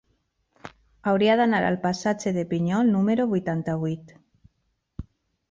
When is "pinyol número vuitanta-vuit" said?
2.55-4.17